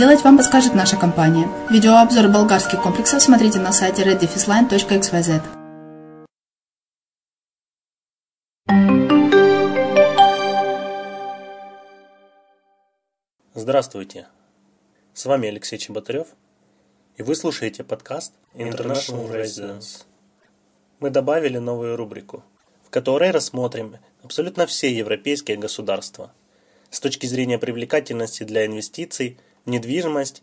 вам 0.00 0.38
подскажет 0.38 0.74
наша 0.74 0.96
компания. 0.96 1.46
Видеообзор 1.68 2.28
болгарских 2.28 2.82
комплексов 2.82 3.22
смотрите 3.22 3.58
на 3.58 3.70
сайте 3.70 4.02
reddefisline.xyz. 4.02 5.42
Здравствуйте! 13.54 14.26
С 15.12 15.26
вами 15.26 15.50
Алексей 15.50 15.76
Чеботарев, 15.78 16.28
и 17.18 17.22
вы 17.22 17.34
слушаете 17.34 17.84
подкаст 17.84 18.32
International 18.54 19.30
Residence. 19.30 20.04
Мы 20.98 21.10
добавили 21.10 21.58
новую 21.58 21.96
рубрику, 21.96 22.42
в 22.86 22.88
которой 22.88 23.32
рассмотрим 23.32 23.98
абсолютно 24.22 24.66
все 24.66 24.90
европейские 24.90 25.58
государства 25.58 26.32
с 26.88 27.00
точки 27.00 27.26
зрения 27.26 27.58
привлекательности 27.58 28.44
для 28.44 28.64
инвестиций 28.64 29.36
недвижимость 29.66 30.42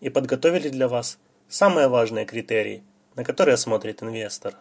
и 0.00 0.10
подготовили 0.10 0.68
для 0.68 0.88
вас 0.88 1.18
самые 1.48 1.88
важные 1.88 2.26
критерии, 2.26 2.82
на 3.16 3.24
которые 3.24 3.56
смотрит 3.56 4.02
инвестор. 4.02 4.56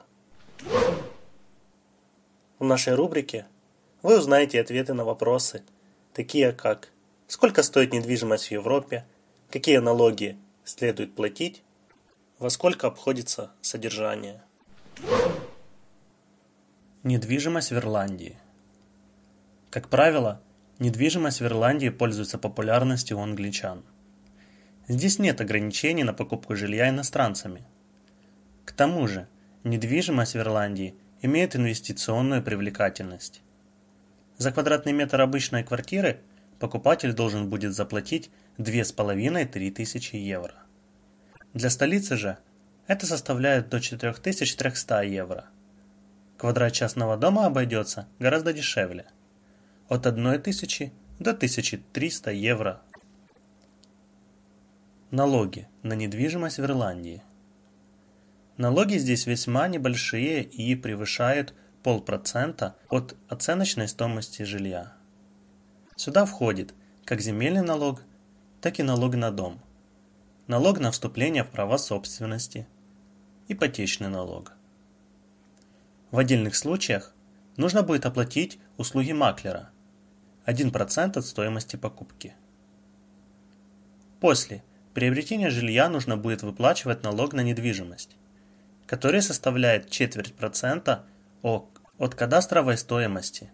В 2.59 2.63
нашей 2.63 2.95
рубрике 2.95 3.45
вы 4.01 4.17
узнаете 4.17 4.61
ответы 4.61 4.93
на 4.93 5.03
вопросы, 5.03 5.63
такие 6.13 6.51
как 6.51 6.89
сколько 7.27 7.63
стоит 7.63 7.93
недвижимость 7.93 8.47
в 8.47 8.51
Европе, 8.51 9.05
какие 9.49 9.77
налоги 9.77 10.37
следует 10.63 11.15
платить, 11.15 11.63
во 12.39 12.49
сколько 12.49 12.87
обходится 12.87 13.51
содержание. 13.61 14.43
Недвижимость 17.03 17.71
в 17.71 17.75
Ирландии. 17.75 18.37
Как 19.69 19.89
правило, 19.89 20.41
недвижимость 20.79 21.41
в 21.41 21.45
Ирландии 21.45 21.89
пользуется 21.89 22.37
популярностью 22.37 23.17
у 23.17 23.21
англичан. 23.21 23.83
Здесь 24.87 25.19
нет 25.19 25.39
ограничений 25.39 26.03
на 26.03 26.13
покупку 26.13 26.55
жилья 26.55 26.89
иностранцами. 26.89 27.63
К 28.65 28.71
тому 28.71 29.07
же, 29.07 29.27
недвижимость 29.63 30.33
в 30.33 30.39
Ирландии 30.39 30.95
имеет 31.21 31.55
инвестиционную 31.55 32.43
привлекательность. 32.43 33.41
За 34.37 34.51
квадратный 34.51 34.93
метр 34.93 35.21
обычной 35.21 35.63
квартиры 35.63 36.21
покупатель 36.59 37.13
должен 37.13 37.49
будет 37.49 37.73
заплатить 37.73 38.29
2,5-3 38.57 39.71
тысячи 39.71 40.15
евро. 40.15 40.55
Для 41.53 41.69
столицы 41.69 42.17
же 42.17 42.37
это 42.87 43.05
составляет 43.05 43.69
до 43.69 43.79
4300 43.79 45.03
евро. 45.03 45.45
Квадрат 46.37 46.73
частного 46.73 47.15
дома 47.15 47.45
обойдется 47.45 48.07
гораздо 48.19 48.51
дешевле. 48.51 49.05
От 49.89 50.07
1000 50.07 50.93
до 51.19 51.31
1300 51.31 52.31
евро. 52.31 52.81
Налоги 55.11 55.67
на 55.83 55.93
недвижимость 55.93 56.57
в 56.57 56.63
Ирландии. 56.63 57.21
Налоги 58.55 58.97
здесь 58.97 59.27
весьма 59.27 59.67
небольшие 59.67 60.41
и 60.41 60.73
превышают 60.75 61.53
полпроцента 61.83 62.77
от 62.89 63.17
оценочной 63.27 63.89
стоимости 63.89 64.43
жилья. 64.43 64.93
Сюда 65.97 66.25
входит 66.25 66.73
как 67.03 67.19
земельный 67.19 67.61
налог, 67.61 68.03
так 68.61 68.79
и 68.79 68.83
налог 68.83 69.15
на 69.15 69.31
дом, 69.31 69.59
налог 70.47 70.79
на 70.79 70.91
вступление 70.91 71.43
в 71.43 71.49
права 71.49 71.77
собственности, 71.77 72.67
ипотечный 73.49 74.07
налог. 74.07 74.53
В 76.09 76.19
отдельных 76.19 76.55
случаях 76.55 77.13
нужно 77.57 77.83
будет 77.83 78.05
оплатить 78.05 78.59
услуги 78.77 79.11
маклера– 79.11 79.69
1% 80.45 81.17
от 81.17 81.25
стоимости 81.25 81.75
покупки. 81.75 82.35
После 84.19 84.63
приобретения 84.93 85.49
жилья 85.49 85.89
нужно 85.89 86.17
будет 86.17 86.43
выплачивать 86.43 87.03
налог 87.03 87.33
на 87.33 87.41
недвижимость, 87.41 88.15
который 88.85 89.21
составляет 89.21 89.89
четверть 89.89 90.33
процента 90.33 91.05
от 91.41 92.15
кадастровой 92.15 92.77
стоимости, 92.77 93.51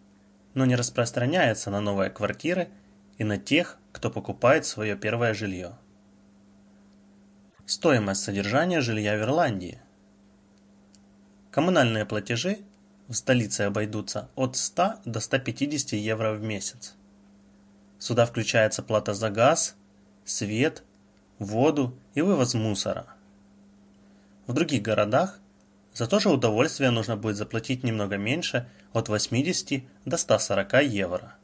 но 0.54 0.66
не 0.66 0.76
распространяется 0.76 1.70
на 1.70 1.82
новые 1.82 2.10
квартиры 2.10 2.70
и 3.18 3.24
на 3.24 3.38
тех, 3.38 3.78
кто 3.92 4.10
покупает 4.10 4.66
свое 4.66 4.96
первое 4.96 5.34
жилье. 5.34 5.78
Стоимость 7.66 8.24
содержания 8.24 8.82
жилья 8.82 9.16
в 9.18 9.22
Ирландии– 9.22 9.82
Коммунальные 11.52 12.06
платежи 12.06 12.60
в 13.10 13.16
столице 13.16 13.62
обойдутся 13.64 14.30
от 14.36 14.56
100 14.56 15.00
до 15.04 15.20
150 15.20 15.94
евро 15.94 16.34
в 16.34 16.42
месяц. 16.42 16.96
Сюда 17.98 18.26
включается 18.26 18.84
плата 18.84 19.14
за 19.14 19.32
газ, 19.32 19.76
свет, 20.24 20.84
воду 21.40 21.98
и 22.14 22.22
вывоз 22.22 22.54
мусора. 22.54 23.08
В 24.46 24.54
других 24.54 24.84
городах 24.84 25.40
за 25.94 26.06
то 26.06 26.20
же 26.20 26.30
удовольствие 26.30 26.92
нужно 26.92 27.18
будет 27.18 27.36
заплатить 27.36 27.84
немного 27.84 28.18
меньше 28.18 28.70
от 28.94 29.10
80 29.10 29.84
до 30.06 30.18
140 30.18 30.84
евро. 30.84 31.36